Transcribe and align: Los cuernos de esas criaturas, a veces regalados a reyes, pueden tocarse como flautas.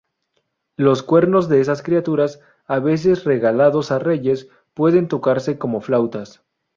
Los 0.77 1.03
cuernos 1.03 1.47
de 1.47 1.61
esas 1.61 1.83
criaturas, 1.83 2.41
a 2.65 2.79
veces 2.79 3.23
regalados 3.23 3.91
a 3.91 3.99
reyes, 3.99 4.49
pueden 4.73 5.07
tocarse 5.07 5.59
como 5.59 5.79
flautas. 5.79 6.41